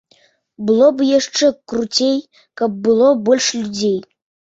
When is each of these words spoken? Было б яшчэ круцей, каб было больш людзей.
Было 0.69 0.87
б 1.01 1.09
яшчэ 1.09 1.51
круцей, 1.73 2.19
каб 2.63 2.83
было 2.91 3.15
больш 3.31 3.55
людзей. 3.63 3.99